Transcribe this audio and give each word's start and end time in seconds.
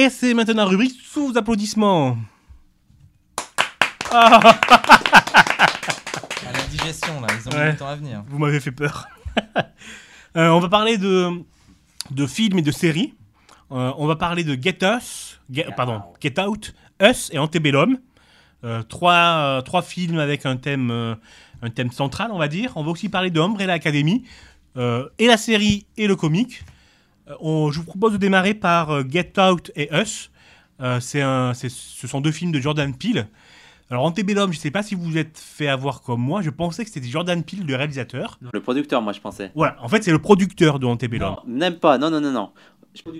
Et 0.00 0.08
c'est 0.08 0.32
maintenant 0.32 0.54
la 0.64 0.70
rubrique 0.70 0.98
sous 1.04 1.32
applaudissements. 1.36 2.16
Ah, 4.10 4.58
À 6.46 6.52
la 6.52 6.62
digestion, 6.70 7.20
là, 7.20 7.26
ils 7.38 7.48
ont 7.48 7.52
Ouais. 7.52 7.66
mis 7.66 7.72
du 7.72 7.76
temps 7.76 7.88
à 7.88 7.96
venir. 7.96 8.24
vous 8.26 8.38
m'avez 8.38 8.60
fait 8.60 8.72
peur. 8.72 9.06
Euh, 10.36 10.46
on 10.50 10.60
va 10.60 10.68
parler 10.68 10.96
de, 10.96 11.28
de 12.12 12.24
films 12.28 12.58
et 12.60 12.62
de 12.62 12.70
séries. 12.70 13.14
Euh, 13.72 13.92
on 13.98 14.06
va 14.06 14.14
parler 14.14 14.44
de 14.44 14.54
Get 14.54 14.78
Us, 14.80 15.40
Get, 15.50 15.66
pardon, 15.76 16.02
Get 16.20 16.40
Out, 16.40 16.72
Us 17.02 17.30
et 17.32 17.38
Antebellum. 17.40 17.98
Euh, 18.62 18.84
trois, 18.84 19.12
euh, 19.58 19.60
trois 19.62 19.82
films 19.82 20.20
avec 20.20 20.46
un 20.46 20.56
thème, 20.56 20.92
euh, 20.92 21.16
un 21.62 21.70
thème 21.70 21.90
central, 21.90 22.30
on 22.32 22.38
va 22.38 22.46
dire. 22.46 22.70
On 22.76 22.84
va 22.84 22.90
aussi 22.92 23.08
parler 23.08 23.30
de 23.30 23.40
Umbrella 23.40 23.72
Academy, 23.72 24.22
euh, 24.76 25.08
et 25.18 25.26
la 25.26 25.36
série 25.36 25.84
et 25.96 26.06
le 26.06 26.14
comique. 26.14 26.62
Euh, 27.28 27.34
on- 27.40 27.70
je 27.70 27.78
vous 27.80 27.86
propose 27.86 28.12
de 28.12 28.18
démarrer 28.18 28.54
par 28.54 28.90
euh, 28.90 29.02
Get 29.08 29.32
Out 29.40 29.70
et 29.76 29.88
Us. 29.94 30.30
Euh, 30.80 30.98
c'est 31.00 31.20
ce 31.68 32.06
sont 32.06 32.20
deux 32.20 32.32
films 32.32 32.52
de 32.52 32.60
Jordan 32.60 32.94
Peele. 32.96 33.28
Alors 33.90 34.04
Antebellum, 34.04 34.52
je 34.52 34.56
ne 34.58 34.60
sais 34.60 34.70
pas 34.70 34.82
si 34.84 34.94
vous 34.94 35.02
vous 35.02 35.18
êtes 35.18 35.36
fait 35.36 35.66
avoir 35.66 36.00
comme 36.02 36.20
moi, 36.20 36.42
je 36.42 36.50
pensais 36.50 36.84
que 36.84 36.90
c'était 36.90 37.08
Jordan 37.08 37.42
Peele, 37.42 37.66
le 37.66 37.74
réalisateur. 37.76 38.38
Le 38.52 38.60
producteur, 38.60 39.02
moi, 39.02 39.12
je 39.12 39.20
pensais. 39.20 39.50
Voilà, 39.54 39.76
en 39.82 39.88
fait 39.88 40.02
c'est 40.04 40.12
le 40.12 40.20
producteur 40.20 40.78
de 40.78 40.86
Antebellum. 40.86 41.30
Non, 41.30 41.38
même 41.46 41.76
pas. 41.78 41.98
Non, 41.98 42.08
non, 42.10 42.20
non, 42.20 42.30
non. 42.30 42.52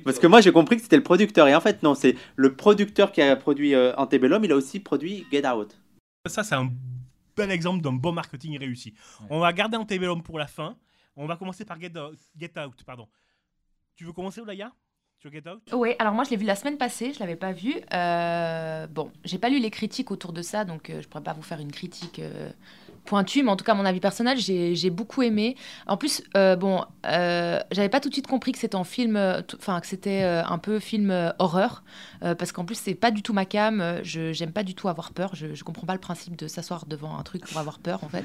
Parce 0.04 0.18
que 0.18 0.26
moi, 0.26 0.40
j'ai 0.40 0.50
compris 0.52 0.76
que 0.76 0.82
c'était 0.82 0.96
le 0.96 1.02
producteur. 1.02 1.46
Et 1.46 1.54
en 1.54 1.60
fait, 1.60 1.82
non, 1.84 1.94
c'est 1.94 2.16
le 2.36 2.54
producteur 2.54 3.12
qui 3.12 3.20
a 3.22 3.36
produit 3.36 3.74
euh, 3.74 3.94
Antebellum. 3.96 4.44
Il 4.44 4.50
a 4.52 4.56
aussi 4.56 4.80
produit 4.80 5.26
Get 5.30 5.46
Out. 5.46 5.76
Ça, 6.26 6.42
c'est 6.42 6.56
un 6.56 6.70
bel 7.36 7.50
exemple 7.52 7.80
d'un 7.82 7.92
bon 7.92 8.10
marketing 8.12 8.58
réussi. 8.58 8.94
Ouais. 9.20 9.26
On 9.30 9.38
va 9.40 9.52
garder 9.52 9.76
Antebellum 9.76 10.22
pour 10.22 10.38
la 10.40 10.46
fin. 10.48 10.76
On 11.16 11.26
va 11.26 11.36
commencer 11.36 11.64
par 11.64 11.80
Get, 11.80 11.92
Get 12.36 12.52
Out. 12.58 12.82
Pardon. 12.84 13.06
Tu 14.00 14.06
veux 14.06 14.14
commencer, 14.14 14.40
Olaya 14.40 14.72
Sur 15.18 15.30
Get 15.30 15.46
Out 15.46 15.60
Oui, 15.74 15.94
alors 15.98 16.14
moi 16.14 16.24
je 16.24 16.30
l'ai 16.30 16.38
vu 16.38 16.46
la 16.46 16.56
semaine 16.56 16.78
passée, 16.78 17.12
je 17.12 17.20
l'avais 17.20 17.36
pas 17.36 17.52
vu. 17.52 17.74
Euh, 17.92 18.86
bon, 18.86 19.12
j'ai 19.26 19.36
pas 19.36 19.50
lu 19.50 19.58
les 19.58 19.70
critiques 19.70 20.10
autour 20.10 20.32
de 20.32 20.40
ça, 20.40 20.64
donc 20.64 20.88
euh, 20.88 21.02
je 21.02 21.06
pourrais 21.06 21.22
pas 21.22 21.34
vous 21.34 21.42
faire 21.42 21.60
une 21.60 21.70
critique 21.70 22.18
euh, 22.18 22.50
pointue, 23.10 23.42
mais 23.42 23.50
en 23.50 23.56
tout 23.56 23.64
cas 23.64 23.74
mon 23.74 23.84
avis 23.84 23.98
personnel, 23.98 24.38
j'ai 24.38 24.90
beaucoup 24.90 25.22
aimé. 25.22 25.56
En 25.88 25.96
plus, 25.96 26.22
euh, 26.36 26.54
bon, 26.54 26.84
euh, 27.06 27.58
j'avais 27.72 27.88
pas 27.88 27.98
tout 27.98 28.08
de 28.08 28.14
suite 28.14 28.28
compris 28.28 28.52
que 28.52 28.58
c'était 28.58 28.76
en 28.76 28.84
film, 28.84 29.16
euh, 29.16 29.42
enfin 29.56 29.80
que 29.80 29.88
c'était 29.88 30.22
un 30.22 30.58
peu 30.58 30.78
film 30.78 31.32
horreur, 31.40 31.82
parce 32.20 32.52
qu'en 32.52 32.64
plus 32.64 32.76
c'est 32.76 32.94
pas 32.94 33.10
du 33.10 33.22
tout 33.22 33.32
ma 33.32 33.44
cam. 33.46 34.00
j'aime 34.04 34.52
pas 34.52 34.62
du 34.62 34.76
tout 34.76 34.88
avoir 34.88 35.12
peur. 35.12 35.34
Je, 35.34 35.64
comprends 35.64 35.86
pas 35.86 35.94
le 35.94 36.00
principe 36.00 36.36
de 36.36 36.46
s'asseoir 36.46 36.86
devant 36.86 37.18
un 37.18 37.22
truc 37.24 37.44
pour 37.46 37.58
avoir 37.58 37.80
peur 37.80 38.04
en 38.04 38.08
fait. 38.08 38.24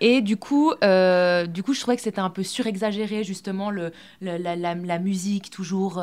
Et 0.00 0.22
du 0.22 0.36
coup, 0.36 0.70
du 0.74 1.62
coup, 1.64 1.74
je 1.74 1.80
trouvais 1.80 1.96
que 1.96 2.02
c'était 2.02 2.20
un 2.20 2.30
peu 2.30 2.44
surexagéré 2.44 3.24
justement 3.24 3.70
le, 3.70 3.90
la 4.20 4.98
musique 5.00 5.50
toujours. 5.50 6.00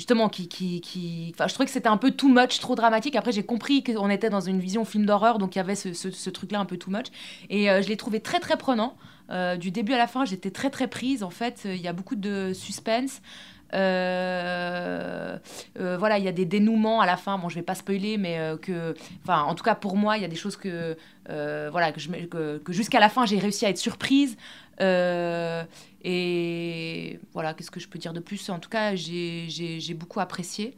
Euh, 0.00 0.10
justement 0.10 0.28
qui 0.28 0.48
qui 0.48 0.80
qui 0.80 1.32
enfin 1.34 1.46
je 1.46 1.54
trouvais 1.54 1.66
que 1.66 1.72
c'était 1.72 1.88
un 1.88 1.96
peu 1.96 2.10
too 2.10 2.28
much 2.28 2.58
trop 2.60 2.74
dramatique. 2.74 3.16
Après 3.16 3.32
j'ai 3.32 3.44
compris 3.44 3.82
qu'on 3.82 4.10
était 4.10 4.30
dans 4.30 4.40
une 4.40 4.58
vision 4.58 4.84
film 4.84 5.06
d'horreur 5.06 5.38
donc 5.38 5.54
il 5.54 5.58
y 5.58 5.60
avait 5.60 5.74
ce, 5.76 5.92
ce, 5.92 6.10
ce 6.10 6.30
truc 6.30 6.52
là 6.52 6.60
un 6.60 6.64
peu 6.64 6.76
too 6.76 6.90
much. 6.90 7.06
Et 7.48 7.70
euh, 7.70 7.82
je 7.82 7.88
l'ai 7.88 7.96
trouvé 7.96 8.20
très 8.20 8.40
très 8.40 8.56
prenant. 8.56 8.96
Euh, 9.30 9.56
du 9.56 9.70
début 9.70 9.92
à 9.92 9.98
la 9.98 10.08
fin 10.08 10.24
j'étais 10.24 10.50
très 10.50 10.70
très 10.70 10.88
prise. 10.88 11.22
En 11.22 11.30
fait 11.30 11.62
il 11.64 11.80
y 11.80 11.88
a 11.88 11.92
beaucoup 11.92 12.16
de 12.16 12.52
suspense 12.52 13.20
Euh, 13.72 15.38
euh, 15.78 15.96
voilà, 15.98 16.18
il 16.18 16.24
y 16.24 16.28
a 16.28 16.32
des 16.32 16.44
dénouements 16.44 17.00
à 17.00 17.06
la 17.06 17.16
fin. 17.16 17.38
Bon, 17.38 17.48
je 17.48 17.54
vais 17.54 17.62
pas 17.62 17.74
spoiler, 17.74 18.16
mais 18.18 18.38
euh, 18.38 18.56
que, 18.56 18.94
enfin, 19.22 19.42
en 19.42 19.54
tout 19.54 19.64
cas 19.64 19.74
pour 19.74 19.96
moi, 19.96 20.16
il 20.16 20.22
y 20.22 20.24
a 20.24 20.28
des 20.28 20.36
choses 20.36 20.56
que, 20.56 20.96
voilà, 21.28 21.92
que, 21.92 22.24
que, 22.26 22.58
que 22.58 22.72
jusqu'à 22.72 23.00
la 23.00 23.08
fin 23.08 23.26
j'ai 23.26 23.38
réussi 23.38 23.64
à 23.66 23.68
être 23.70 23.78
surprise. 23.78 24.36
Et 26.02 27.20
voilà, 27.32 27.54
qu'est-ce 27.54 27.70
que 27.70 27.80
je 27.80 27.88
peux 27.88 27.98
dire 27.98 28.12
de 28.12 28.20
plus? 28.20 28.48
En 28.48 28.58
tout 28.58 28.70
cas, 28.70 28.94
j'ai- 28.94 29.46
j'ai 29.48 29.80
j'ai 29.80 29.94
beaucoup 29.94 30.20
apprécié. 30.20 30.76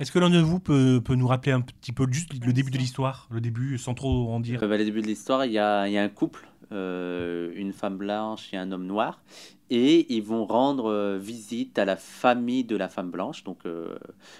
Est-ce 0.00 0.12
que 0.12 0.18
l'un 0.18 0.30
de 0.30 0.38
vous 0.38 0.60
peut, 0.60 1.02
peut 1.04 1.14
nous 1.14 1.26
rappeler 1.26 1.52
un 1.52 1.60
petit 1.60 1.92
peu 1.92 2.06
juste 2.10 2.32
le 2.32 2.54
début 2.54 2.70
de 2.70 2.78
l'histoire 2.78 3.28
Le 3.30 3.42
début, 3.42 3.76
sans 3.76 3.92
trop 3.92 4.30
en 4.32 4.40
dire? 4.40 4.62
Euh, 4.62 4.66
bah, 4.66 4.78
le 4.78 4.84
début 4.86 5.02
de 5.02 5.06
l'histoire, 5.06 5.44
il 5.44 5.52
y 5.52 5.58
a, 5.58 5.86
il 5.88 5.92
y 5.92 5.98
a 5.98 6.02
un 6.02 6.08
couple, 6.08 6.48
euh, 6.72 7.52
une 7.54 7.74
femme 7.74 7.98
blanche 7.98 8.48
et 8.54 8.56
un 8.56 8.72
homme 8.72 8.86
noir, 8.86 9.20
et 9.68 10.10
ils 10.14 10.22
vont 10.22 10.46
rendre 10.46 10.86
euh, 10.90 11.18
visite 11.18 11.78
à 11.78 11.84
la 11.84 11.96
famille 11.96 12.64
de 12.64 12.76
la 12.76 12.88
femme 12.88 13.10
blanche. 13.10 13.44
Donc, 13.44 13.58
euh, 13.66 13.94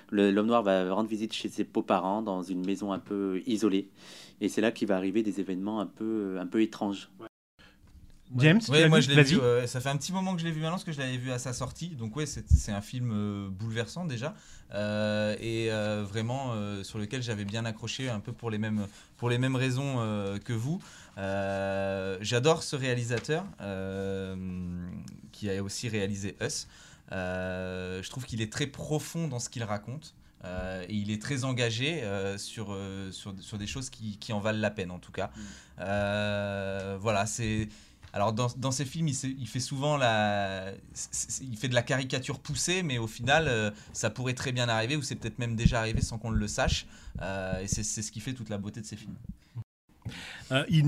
le- 0.08 0.30
l'homme 0.30 0.46
noir 0.46 0.62
va 0.62 0.90
rendre 0.94 1.10
visite 1.10 1.34
chez 1.34 1.50
ses 1.50 1.64
beaux-parents 1.64 2.22
dans 2.22 2.42
une 2.42 2.64
maison 2.64 2.90
un 2.92 2.98
peu 2.98 3.42
isolée, 3.46 3.90
et 4.40 4.48
c'est 4.48 4.62
là 4.62 4.72
qu'il 4.72 4.88
va 4.88 4.96
arriver 4.96 5.22
des 5.22 5.40
événements 5.40 5.80
un 5.80 5.86
peu, 5.86 6.38
un 6.40 6.46
peu 6.46 6.62
étranges. 6.62 7.10
James 8.36 8.60
Ouais, 8.68 8.88
moi 8.88 9.00
vu 9.00 9.04
je 9.04 9.10
l'ai 9.10 9.16
vu. 9.22 9.36
ouais, 9.38 9.66
ça 9.66 9.80
fait 9.80 9.88
un 9.88 9.96
petit 9.96 10.12
moment 10.12 10.34
que 10.34 10.40
je 10.40 10.46
l'ai 10.46 10.52
vu 10.52 10.60
maintenant 10.60 10.76
parce 10.76 10.84
que 10.84 10.92
je 10.92 10.98
l'avais 10.98 11.16
vu 11.16 11.32
à 11.32 11.38
sa 11.38 11.52
sortie. 11.52 11.88
Donc 11.90 12.14
ouais, 12.16 12.26
c'est 12.26 12.72
un 12.72 12.80
film 12.80 13.10
euh, 13.12 13.48
bouleversant 13.50 14.04
déjà 14.04 14.34
euh, 14.72 15.34
et 15.40 15.70
euh, 15.72 16.04
vraiment 16.08 16.52
euh, 16.52 16.84
sur 16.84 16.98
lequel 16.98 17.22
j'avais 17.22 17.44
bien 17.44 17.64
accroché 17.64 18.08
un 18.08 18.20
peu 18.20 18.32
pour 18.32 18.50
les 18.50 18.58
mêmes 18.58 18.86
pour 19.16 19.30
les 19.30 19.38
mêmes 19.38 19.56
raisons 19.56 19.96
euh, 19.98 20.38
que 20.38 20.52
vous. 20.52 20.80
Euh, 21.18 22.16
J'adore 22.20 22.62
ce 22.62 22.76
réalisateur 22.76 23.44
euh, 23.60 24.36
qui 25.32 25.50
a 25.50 25.62
aussi 25.62 25.88
réalisé 25.88 26.36
Us. 26.40 26.68
Euh, 27.12 28.02
je 28.02 28.10
trouve 28.10 28.24
qu'il 28.24 28.40
est 28.40 28.52
très 28.52 28.66
profond 28.68 29.26
dans 29.28 29.40
ce 29.40 29.48
qu'il 29.48 29.64
raconte. 29.64 30.14
euh, 30.44 30.84
et 30.88 30.94
il 30.94 31.10
est 31.10 31.20
très 31.20 31.44
engagé 31.44 32.02
euh, 32.02 32.38
sur, 32.38 32.68
euh, 32.70 33.10
sur, 33.12 33.34
sur 33.40 33.58
des 33.58 33.66
choses 33.66 33.90
qui, 33.90 34.16
qui 34.18 34.32
en 34.32 34.38
valent 34.40 34.60
la 34.60 34.70
peine 34.70 34.90
en 34.92 34.98
tout 35.00 35.12
cas. 35.12 35.30
Euh, 35.80 36.96
voilà, 37.00 37.26
c'est 37.26 37.68
alors 38.12 38.32
dans, 38.32 38.48
dans 38.56 38.70
ces 38.70 38.84
films, 38.84 39.08
il, 39.08 39.46
fait 39.46 39.60
souvent 39.60 39.96
la, 39.96 40.72
il 41.40 41.56
fait 41.56 41.68
de 41.68 41.74
la 41.74 41.82
caricature 41.82 42.40
poussée, 42.40 42.82
mais 42.82 42.98
au 42.98 43.06
final, 43.06 43.46
euh, 43.48 43.70
ça 43.92 44.10
pourrait 44.10 44.34
très 44.34 44.52
bien 44.52 44.68
arriver, 44.68 44.96
ou 44.96 45.02
c'est 45.02 45.14
peut-être 45.14 45.38
même 45.38 45.56
déjà 45.56 45.78
arrivé 45.78 46.00
sans 46.00 46.18
qu'on 46.18 46.30
le 46.30 46.48
sache. 46.48 46.86
Euh, 47.22 47.60
et 47.60 47.66
c'est 47.66 47.82
c'est 47.82 48.02
ce 48.02 48.10
qui 48.10 48.20
fait 48.20 48.32
toute 48.32 48.48
la 48.48 48.58
beauté 48.58 48.80
de 48.80 48.86
ces 48.86 48.96
films. 48.96 49.14
Euh, 50.50 50.64
il 50.68 50.86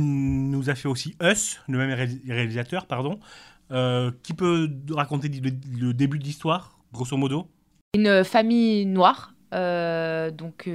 nous 0.50 0.70
a 0.70 0.74
fait 0.74 0.88
aussi 0.88 1.14
Us, 1.22 1.60
le 1.68 1.78
même 1.78 1.92
ré- 1.92 2.20
réalisateur, 2.26 2.86
pardon. 2.86 3.20
Euh, 3.70 4.10
qui 4.22 4.34
peut 4.34 4.68
raconter 4.90 5.28
le, 5.28 5.50
le 5.78 5.94
début 5.94 6.18
de 6.18 6.24
l'histoire, 6.24 6.76
grosso 6.92 7.16
modo? 7.16 7.48
Une 7.94 8.24
famille 8.24 8.86
noire, 8.86 9.34
euh, 9.54 10.30
donc 10.30 10.68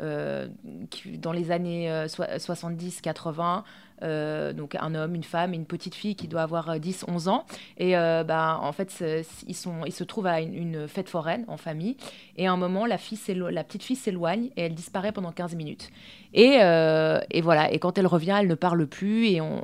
euh, 0.00 0.46
euh, 0.70 1.16
dans 1.18 1.32
les 1.32 1.50
années 1.50 1.90
euh, 1.90 2.08
soi- 2.08 2.26
70-80, 2.38 3.62
euh, 4.02 4.52
donc 4.52 4.76
un 4.80 4.94
homme, 4.94 5.14
une 5.14 5.24
femme 5.24 5.52
et 5.52 5.56
une 5.56 5.66
petite 5.66 5.94
fille 5.94 6.16
qui 6.16 6.28
doit 6.28 6.42
avoir 6.42 6.78
10-11 6.78 7.28
ans. 7.28 7.44
Et 7.76 7.96
euh, 7.96 8.24
bah, 8.24 8.58
en 8.62 8.72
fait, 8.72 9.04
ils, 9.46 9.54
sont, 9.54 9.84
ils 9.86 9.92
se 9.92 10.04
trouvent 10.04 10.26
à 10.26 10.40
une, 10.40 10.88
fête 10.88 11.08
foraine 11.08 11.44
en 11.48 11.56
famille. 11.56 11.96
Et 12.36 12.46
à 12.46 12.52
un 12.52 12.56
moment, 12.56 12.86
la, 12.86 12.98
fille 12.98 13.18
la 13.34 13.64
petite 13.64 13.82
fille 13.82 13.96
s'éloigne 13.96 14.50
et 14.56 14.62
elle 14.62 14.74
disparaît 14.74 15.12
pendant 15.12 15.32
15 15.32 15.54
minutes. 15.54 15.90
Et, 16.32 16.58
euh, 16.62 17.20
et 17.30 17.40
voilà, 17.40 17.72
et 17.72 17.78
quand 17.78 17.98
elle 17.98 18.06
revient, 18.06 18.36
elle 18.40 18.46
ne 18.46 18.54
parle 18.54 18.86
plus 18.86 19.26
et 19.26 19.40
on 19.40 19.62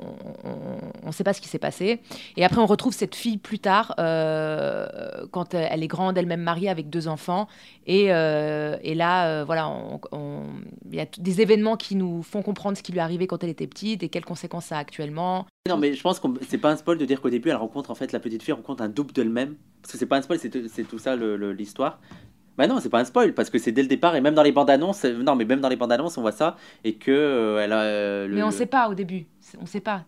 ne 1.05 1.11
sait 1.11 1.23
pas 1.23 1.33
ce 1.33 1.41
qui 1.41 1.47
s'est 1.47 1.59
passé. 1.59 2.01
Et 2.35 2.43
après, 2.43 2.59
on 2.59 2.65
retrouve 2.65 2.93
cette 2.93 3.15
fille 3.15 3.37
plus 3.37 3.59
tard, 3.59 3.95
euh, 3.99 5.16
quand 5.31 5.53
elle 5.53 5.67
elle 5.71 5.83
est 5.83 5.87
grande, 5.87 6.17
elle-même 6.17 6.41
mariée 6.41 6.69
avec 6.69 6.89
deux 6.89 7.07
enfants. 7.07 7.47
Et, 7.85 8.13
euh, 8.13 8.77
et 8.81 8.95
là, 8.95 9.27
euh, 9.41 9.43
voilà, 9.45 9.71
il 10.91 10.95
y 10.95 10.99
a 11.01 11.05
des 11.17 11.41
événements 11.41 11.75
qui 11.77 11.95
nous 11.95 12.23
font 12.23 12.41
comprendre 12.41 12.77
ce 12.77 12.83
qui 12.83 12.91
lui 12.91 12.99
est 12.99 13.01
arrivé 13.01 13.27
quand 13.27 13.43
elle 13.43 13.49
était 13.49 13.67
petite 13.67 14.03
et 14.03 14.09
quelles 14.09 14.25
conséquences 14.25 14.65
ça 14.65 14.77
a 14.77 14.79
actuellement. 14.79 15.45
Non, 15.69 15.77
mais 15.77 15.93
je 15.93 16.01
pense 16.01 16.19
que 16.19 16.27
c'est 16.47 16.57
pas 16.57 16.71
un 16.71 16.77
spoil 16.77 16.97
de 16.97 17.05
dire 17.05 17.21
qu'au 17.21 17.29
début, 17.29 17.49
elle 17.49 17.55
rencontre 17.57 17.91
en 17.91 17.95
fait 17.95 18.11
la 18.11 18.19
petite 18.19 18.41
fille 18.43 18.53
rencontre 18.53 18.81
un 18.83 18.89
double 18.89 19.11
d'elle-même. 19.13 19.55
Parce 19.81 19.93
que 19.93 19.97
c'est 19.99 20.05
pas 20.05 20.17
un 20.17 20.21
spoil, 20.21 20.39
c'est 20.39 20.49
tout- 20.49 20.97
ça 20.99 21.15
l'histoire. 21.15 21.99
Bah 22.57 22.65
non, 22.65 22.79
c'est 22.79 22.89
pas 22.89 22.99
un 22.99 23.05
spoil 23.05 23.33
parce 23.35 23.51
que 23.51 23.59
c'est 23.59 23.71
dès 23.71 23.83
le 23.83 23.87
départ 23.87 24.15
et 24.15 24.21
même 24.21 24.33
dans 24.33 24.41
les 24.41 24.51
bandes 24.51 24.69
annonces, 24.71 25.05
euh, 25.05 25.21
non 25.21 25.35
mais 25.35 25.45
même 25.45 25.61
dans 25.61 25.69
les 25.69 25.75
bandes 25.75 25.91
annonces 25.91 26.17
on 26.17 26.21
voit 26.21 26.31
ça 26.31 26.57
et 26.83 26.95
que 26.95 27.11
euh, 27.11 27.59
elle 27.63 27.71
a. 27.71 27.81
euh, 27.83 28.27
le- 28.27 28.35
Mais 28.35 28.41
on 28.41 28.47
ne 28.47 28.51
sait 28.51 28.65
pas 28.65 28.89
au 28.89 28.95
début. 28.95 29.27
On 29.59 29.61
ne 29.61 29.67
sait 29.67 29.79
pas. 29.79 30.05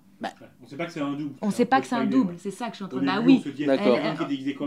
On 0.62 0.68
sait 0.68 0.76
pas 0.78 0.86
que 0.86 0.92
c'est 0.92 1.02
un 1.02 1.14
double. 1.14 1.34
On 1.42 1.48
ne 1.48 1.52
sait 1.52 1.66
pas 1.66 1.82
que 1.82 1.88
c'est 1.88 1.96
un 1.96 2.06
double. 2.06 2.36
C'est 2.38 2.52
ça 2.52 2.66
que 2.68 2.72
je 2.72 2.76
suis 2.78 2.86
en 2.86 2.88
train 2.90 3.00
de. 3.00 3.06
Bah 3.06 3.22
oui. 3.26 3.44
D'accord. 3.66 3.98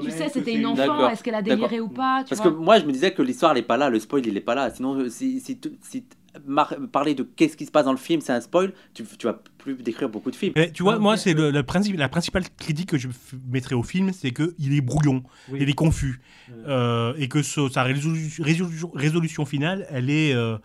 Tu 0.03 0.11
sais, 0.11 0.29
c'était 0.29 0.55
une 0.55 0.67
enfant. 0.67 1.09
Est-ce 1.09 1.23
qu'elle 1.23 1.35
a 1.35 1.43
déliré 1.43 1.77
D'accord. 1.77 1.91
ou 1.91 1.95
pas 1.95 2.25
tu 2.25 2.31
Parce 2.31 2.41
que 2.41 2.49
moi 2.49 2.79
je 2.79 2.85
me 2.87 2.93
disais 2.93 3.13
que 3.13 3.23
l'histoire 3.23 3.53
elle 3.53 3.59
est 3.59 3.63
pas 3.63 3.77
là, 3.77 3.91
le 3.91 4.01
spoil 4.01 4.27
il 4.27 4.37
est 4.37 4.41
pas 4.41 4.55
là. 4.55 4.71
Sinon 4.71 5.09
si 5.11 5.41
si, 5.41 5.59
tu- 5.59 5.73
si 5.83 6.03
t- 6.05 6.17
mar- 6.47 6.75
parler 6.91 7.15
de 7.15 7.23
qu'est-ce 7.23 7.57
qui 7.57 7.67
se 7.67 7.71
passe 7.71 7.85
dans 7.85 7.93
le 7.93 7.99
film 7.99 8.21
c'est 8.23 8.33
un 8.33 8.41
spoil, 8.41 8.73
tu, 8.95 9.05
tu 9.05 9.27
vas 9.27 9.39
plus 9.59 9.75
décrire 9.75 10.09
beaucoup 10.09 10.31
de 10.31 10.37
films. 10.37 10.53
Mais 10.57 10.73
tu 10.73 10.83
vois, 10.83 10.95
Ah, 10.95 10.99
moi, 10.99 11.17
c'est 11.17 11.35
le, 11.35 11.51
le 11.51 11.63
principe, 11.63 11.97
la 11.99 12.09
principale 12.09 12.45
critique 12.59 12.89
que 12.89 12.99
je 12.99 13.09
f- 13.09 13.13
mettrais 13.49 13.75
au 13.77 13.83
film, 13.85 14.13
c'est 14.13 14.31
qu'il 14.33 14.75
est 14.77 14.81
brouillon, 14.81 15.23
il 15.55 15.69
est 15.69 15.73
confus, 15.75 16.21
euh, 16.67 17.13
et 17.17 17.29
que 17.29 17.43
ce- 17.43 17.69
sa 17.69 17.85
résolu- 17.85 18.43
résolution, 18.43 18.91
résolution 18.95 19.45
finale, 19.45 19.87
elle 19.91 20.11
est, 20.11 20.35
euh, 20.35 20.57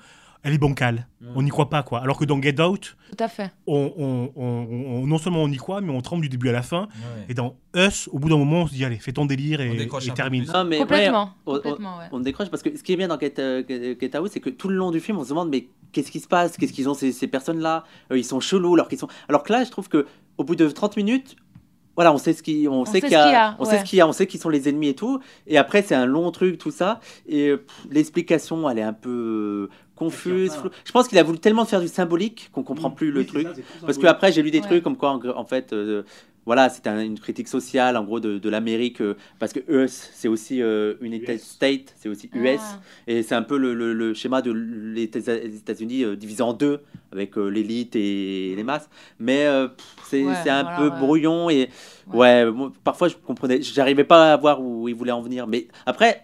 elle 0.44 0.54
est 0.54 0.58
bancale. 0.58 1.08
On 1.36 1.42
n'y 1.42 1.50
croit 1.50 1.70
pas, 1.70 1.84
quoi. 1.84 2.00
Alors 2.02 2.18
que 2.18 2.26
dans 2.26 2.42
Get 2.42 2.62
Out, 2.62 2.96
Tout 3.10 3.24
à 3.24 3.28
fait. 3.28 3.52
on, 3.66 3.92
on- 3.98 4.32
on- 4.36 4.68
on- 5.02 5.08
non 5.08 5.18
seulement 5.18 5.44
on 5.44 5.48
y 5.50 5.58
croit, 5.58 5.82
mais 5.82 5.92
on 5.92 6.02
tremble 6.02 6.22
du 6.24 6.30
début 6.30 6.50
à 6.50 6.52
la 6.52 6.62
fin. 6.62 6.88
Et 7.30 7.34
dans 7.34 7.56
Us, 7.76 8.08
au 8.12 8.20
bout 8.20 8.30
d'un 8.30 8.38
moment, 8.38 8.62
on 8.62 8.68
se 8.68 8.74
dit, 8.74 8.86
allez, 8.86 8.98
fais 8.98 9.12
ton 9.14 9.26
délire 9.26 9.60
et, 9.62 9.72
et 9.82 10.12
termine. 10.14 10.46
Non 10.54 10.64
mais 10.64 10.78
Complètement. 10.80 11.32
on- 11.46 11.54
on- 11.54 11.56
Complètement, 11.56 11.98
ouais. 12.00 12.06
on 12.12 12.20
décroche 12.20 12.50
parce 12.50 12.64
que 12.64 12.76
ce 12.78 12.84
qui 12.84 12.94
est 12.94 12.98
bien 12.98 13.08
dans 13.08 13.20
Get, 13.20 13.34
euh, 13.40 13.64
Get- 13.68 13.98
Get 14.00 14.18
Out, 14.18 14.30
c'est 14.32 14.40
que 14.40 14.50
tout 14.50 14.70
le 14.70 14.76
long 14.76 14.92
du 14.92 15.00
film, 15.00 15.18
on 15.18 15.24
se 15.24 15.30
demande 15.30 15.50
mais 15.50 15.68
qu'est-ce 15.92 16.12
qui 16.12 16.20
se 16.20 16.28
passe? 16.28 16.56
Qu'est-ce 16.58 16.74
qu'ils 16.74 16.88
ont 16.90 16.94
ces, 16.94 17.12
ces 17.12 17.28
personnes-là? 17.28 17.84
Euh, 18.12 18.18
Ils 18.18 18.24
sont 18.26 18.40
chelous 18.40 18.76
alors 18.76 18.88
qu'ils 18.88 19.00
sont. 19.00 19.08
Alors 19.30 19.44
que 19.44 19.52
là, 19.54 19.64
je 19.64 19.72
trouve 19.72 19.90
que 19.90 20.06
au 20.38 20.44
bout 20.44 20.56
de 20.56 20.68
30 20.70 20.98
minutes, 20.98 21.36
voilà, 21.98 22.14
on 22.14 22.18
sait 22.20 22.32
ce 22.34 22.44
qui, 22.44 22.68
on, 22.70 22.86
sait 22.86 22.94
sait 22.94 23.02
qu'il 23.02 23.12
y 23.12 23.16
a, 23.16 23.24
qu'il 23.24 23.32
y 23.34 23.36
a, 23.36 23.56
on 23.60 23.66
sait 23.66 23.80
ce 23.80 23.84
qu'il 23.84 23.98
y 23.98 24.02
a, 24.02 24.08
on 24.08 24.12
sait 24.14 24.28
qui 24.28 24.38
sont 24.38 24.50
les 24.50 24.70
ennemis 24.70 24.90
et 24.90 24.94
tout. 24.96 25.20
Et 25.48 25.58
après, 25.58 25.82
c'est 25.82 25.96
un 25.96 26.06
long 26.06 26.30
truc, 26.32 26.60
tout 26.60 26.70
ça. 26.72 27.00
Et 27.28 27.54
l'explication, 27.90 28.70
elle 28.70 28.78
est 28.78 28.84
un 28.84 28.94
peu 28.94 29.68
confuse. 29.96 30.52
Je 30.86 30.92
pense 30.92 31.08
qu'il 31.08 31.18
a 31.18 31.24
voulu 31.24 31.40
tellement 31.40 31.66
faire 31.66 31.82
du 31.82 31.88
symbolique 31.88 32.50
qu'on 32.54 32.62
comprend 32.64 32.92
plus 32.92 33.12
le 33.12 33.22
Oui, 33.22 33.26
truc. 33.26 33.48
ça, 33.48 33.54
Parce 33.86 33.98
que 33.98 34.06
après, 34.06 34.32
j'ai 34.32 34.44
lu 34.44 34.52
des 34.52 34.60
Ouais. 34.60 34.66
trucs 34.68 34.84
comme 34.84 34.96
quoi, 34.96 35.10
en, 35.12 35.26
en 35.38 35.46
fait, 35.46 35.74
euh, 35.74 36.04
voilà, 36.48 36.70
un- 36.86 37.00
une 37.02 37.20
critique 37.20 37.48
sociale, 37.50 37.96
en 37.98 38.04
gros, 38.04 38.20
de, 38.20 38.40
de 38.40 38.50
l'Amérique. 38.50 39.02
euh, 39.02 39.16
parce 39.38 39.54
que 39.54 39.60
US, 39.68 40.10
c'est 40.14 40.28
aussi 40.28 40.62
euh, 40.64 40.94
US. 41.02 41.06
United 41.06 41.40
State, 41.40 41.94
c'est 41.98 42.10
aussi 42.10 42.30
US. 42.34 42.60
Ah. 42.64 42.80
Et 43.06 43.22
c'est 43.22 43.36
un 43.36 43.44
peu 43.44 43.58
le, 43.58 43.74
le- 43.76 43.94
le 43.94 44.14
schéma 44.16 44.42
de 44.42 44.52
les 44.52 45.04
États- 45.04 45.36
les 45.38 45.58
États-Unis 45.58 46.04
euh, 46.06 46.16
divisé 46.16 46.42
en 46.42 46.54
deux, 46.54 46.80
avec 47.12 47.38
euh, 47.38 47.48
l'élite 47.50 47.96
et 47.96 48.54
les 48.56 48.64
masses. 48.64 48.90
Mais 49.20 49.46
euh, 49.46 49.68
c'est 50.06 50.24
Ouais, 50.24 50.34
c'est 50.44 50.50
un 50.50 50.64
voilà, 50.64 50.78
peu 50.78 50.90
ouais. 50.90 51.00
brouillon 51.00 51.50
et 51.52 51.70
Ouais. 52.14 52.18
ouais, 52.46 52.52
moi, 52.52 52.72
parfois 52.84 53.10
je 53.10 53.16
comprenais, 53.18 53.62
j'arrivais 53.62 54.06
pas 54.06 54.32
à 54.34 54.38
voir 54.38 54.62
où 54.62 54.88
il 54.88 54.96
voulait 54.96 55.12
en 55.12 55.22
venir. 55.22 55.46
Mais 55.48 55.68
après, 55.86 56.24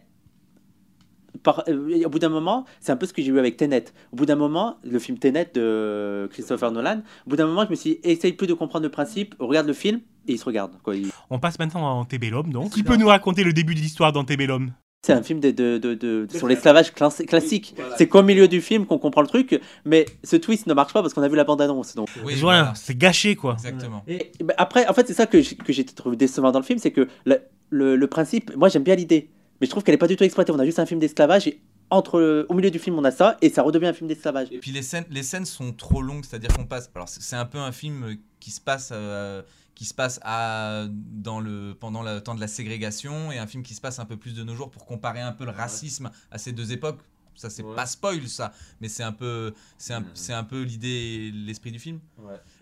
par- 1.44 1.64
euh, 1.68 2.04
au 2.06 2.10
bout 2.10 2.20
d'un 2.20 2.30
moment, 2.30 2.64
c'est 2.80 2.92
un 2.94 2.96
peu 2.96 3.06
ce 3.06 3.12
que 3.14 3.22
j'ai 3.22 3.30
eu 3.32 3.40
avec 3.40 3.58
Tenet. 3.58 3.86
Au 4.14 4.16
bout 4.16 4.26
d'un 4.26 4.36
moment, 4.38 4.78
le 4.86 4.98
film 5.00 5.18
Tenet 5.18 5.50
de 5.54 6.30
Christopher 6.32 6.72
Nolan, 6.72 7.02
au 7.28 7.30
bout 7.32 7.36
d'un 7.36 7.48
moment, 7.48 7.66
je 7.66 7.72
me 7.72 7.76
suis 7.76 7.90
dit, 7.96 8.00
essaye 8.04 8.32
plus 8.34 8.48
de 8.48 8.54
comprendre 8.54 8.84
le 8.86 8.92
principe, 8.92 9.36
regarde 9.40 9.68
le 9.68 9.74
film 9.74 10.00
et 10.28 10.34
il 10.34 10.38
se 10.38 10.46
regarde. 10.46 10.72
quoi. 10.84 10.96
Il- 10.96 11.12
On 11.30 11.40
passe 11.40 11.60
maintenant 11.60 11.88
à 11.88 11.92
Antebellum, 11.92 12.52
donc. 12.52 12.72
Qui 12.72 12.84
peut 12.84 12.96
nous 12.98 13.08
raconter 13.08 13.44
le 13.44 13.54
début 13.54 13.76
de 13.76 13.80
l'histoire 13.80 14.12
d'Antebellum 14.14 14.72
C'est 15.06 15.14
un 15.14 15.22
film 15.24 15.40
de, 15.40 15.52
de, 15.52 15.78
de, 15.78 16.28
sur 16.32 16.42
c'est- 16.42 16.48
l'esclavage 16.48 16.94
clas- 16.94 17.26
classique. 17.28 17.74
voilà. 17.78 17.96
C'est 17.98 18.08
qu'au 18.08 18.24
milieu 18.24 18.48
du 18.48 18.62
film 18.62 18.86
qu'on 18.86 18.98
comprend 19.00 19.22
le 19.22 19.28
truc, 19.28 19.60
mais 19.86 20.06
ce 20.24 20.36
twist 20.38 20.66
ne 20.68 20.74
marche 20.74 20.94
pas 20.94 21.02
parce 21.02 21.14
qu'on 21.14 21.24
a 21.24 21.28
vu 21.28 21.36
la 21.36 21.44
bande-annonce. 21.44 21.96
Donc. 21.96 22.08
Oui, 22.24 22.36
Voilà, 22.36 22.62
voilà. 22.64 22.76
c'est 22.76 22.98
gâché, 22.98 23.36
quoi. 23.36 23.54
Exactement. 23.54 24.04
Et 24.08 24.32
ben, 24.44 24.54
après, 24.58 24.88
en 24.88 24.94
fait, 24.94 25.06
c'est 25.08 25.14
ça 25.14 25.26
que 25.26 25.42
j'ai 25.42 25.56
que 25.56 25.74
j'ai 25.74 25.84
trouvé 25.86 26.16
décevant 26.16 26.52
dans 26.52 26.60
le 26.60 26.66
film, 26.66 26.80
c'est 26.80 26.92
que 26.92 27.08
le, 27.26 27.40
le, 27.70 27.96
le 27.96 28.08
principe, 28.08 28.56
moi 28.56 28.70
j'aime 28.70 28.84
bien 28.84 28.96
l'idée, 28.96 29.30
mais 29.60 29.68
je 29.68 29.72
trouve 29.72 29.84
qu'elle 29.84 29.96
est 29.96 29.98
pas 29.98 30.08
du 30.08 30.16
tout 30.16 30.24
exploitée. 30.24 30.52
On 30.54 30.60
a 30.60 30.66
juste 30.66 30.80
un 30.80 30.86
film 30.86 31.00
d'esclavage 31.02 31.48
et 31.48 31.60
entre 31.90 32.20
le- 32.20 32.46
au 32.50 32.54
milieu 32.54 32.72
du 32.72 32.80
film 32.80 32.98
on 32.98 33.04
a 33.04 33.12
ça 33.12 33.38
et 33.42 33.50
ça 33.50 33.62
redevient 33.62 33.88
un 33.88 33.94
film 33.94 34.08
d'esclavage. 34.08 34.48
Et 34.52 34.58
puis 34.60 34.72
les 34.72 34.82
scènes, 34.82 35.06
les 35.12 35.22
scènes 35.22 35.46
sont 35.46 35.74
trop 35.74 36.02
longues, 36.02 36.24
c'est-à-dire 36.24 36.52
qu'on 36.56 36.66
passe. 36.66 36.90
Alors 36.96 37.10
c'est 37.10 37.36
un 37.36 37.46
peu 37.46 37.58
un 37.60 37.72
film 37.74 38.16
qui 38.40 38.52
se 38.52 38.62
passe, 38.62 38.90
euh, 38.94 39.42
qui 39.76 39.86
se 39.86 39.94
passe 39.94 40.20
à, 40.24 40.86
dans 40.90 41.40
le, 41.40 41.76
pendant 41.80 42.04
le 42.04 42.22
temps 42.22 42.36
de 42.36 42.40
la 42.42 42.48
ségrégation 42.48 43.32
et 43.32 43.40
un 43.40 43.48
film 43.48 43.64
qui 43.64 43.74
se 43.74 43.82
passe 43.82 44.00
un 44.00 44.06
peu 44.06 44.18
plus 44.18 44.34
de 44.34 44.44
nos 44.44 44.56
jours 44.56 44.70
pour 44.70 44.86
comparer 44.86 45.22
un 45.22 45.32
peu 45.32 45.46
le 45.46 45.52
racisme 45.52 46.12
à 46.32 46.38
ces 46.38 46.52
deux 46.52 46.72
époques. 46.72 47.00
Ça 47.36 47.50
c'est 47.50 47.64
Ouais. 47.64 47.76
pas 47.76 47.88
spoil 47.88 48.28
ça, 48.28 48.54
mais 48.80 48.88
c'est 48.88 49.02
un 49.02 49.12
peu, 49.12 49.56
c'est 49.80 49.94
un, 49.94 50.06
c'est 50.14 50.34
un 50.34 50.44
peu 50.44 50.62
l'idée, 50.62 51.32
l'esprit 51.34 51.72
du 51.72 51.80
film. 51.80 52.00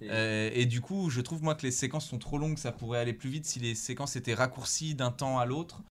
Euh, 0.03 0.49
et 0.53 0.65
du 0.65 0.79
coup, 0.79 1.09
je 1.09 1.19
trouve 1.19 1.43
moi 1.43 1.55
que 1.55 1.63
les 1.63 1.71
séquences 1.71 2.07
sont 2.07 2.17
trop 2.19 2.37
longues. 2.37 2.57
Ça 2.57 2.71
pourrait 2.71 2.99
aller 2.99 3.11
plus 3.11 3.29
vite 3.29 3.45
si 3.45 3.59
les 3.59 3.75
séquences 3.75 4.15
étaient 4.15 4.33
raccourcies 4.33 4.95
d'un 4.95 5.11
temps 5.11 5.39
à 5.39 5.45
l'autre. 5.45 5.81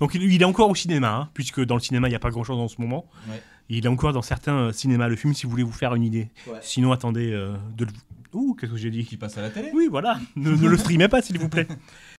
Donc 0.00 0.14
il, 0.14 0.40
est 0.40 0.44
encore 0.46 0.70
au 0.70 0.74
cinéma, 0.74 1.14
hein, 1.14 1.30
puisque 1.34 1.60
dans 1.62 1.74
le 1.74 1.80
cinéma, 1.82 2.08
il 2.08 2.10
n'y 2.12 2.16
a 2.16 2.20
pas 2.20 2.30
grand-chose 2.30 2.58
en 2.58 2.68
ce 2.68 2.80
moment. 2.80 3.06
Ouais. 3.28 3.42
Il 3.68 3.84
est 3.84 3.88
encore 3.88 4.12
dans 4.14 4.22
certains 4.22 4.72
cinémas, 4.72 5.08
le 5.08 5.16
film, 5.16 5.34
si 5.34 5.44
vous 5.44 5.50
voulez 5.50 5.62
vous 5.62 5.70
faire 5.70 5.94
une 5.94 6.02
idée. 6.02 6.30
Ouais. 6.46 6.58
Sinon, 6.62 6.90
attendez 6.92 7.30
euh, 7.32 7.54
de 7.76 7.84
le... 7.84 7.92
Ouh, 8.32 8.54
qu'est-ce 8.54 8.72
que 8.72 8.78
j'ai 8.78 8.90
dit? 8.90 9.04
Qui 9.04 9.16
passe 9.16 9.36
à 9.38 9.42
la 9.42 9.50
télé? 9.50 9.70
Oui, 9.74 9.88
voilà. 9.90 10.18
Ne, 10.36 10.50
ne 10.50 10.68
le 10.68 10.76
streamez 10.76 11.08
pas, 11.08 11.20
s'il 11.22 11.38
vous 11.38 11.48
plaît. 11.48 11.68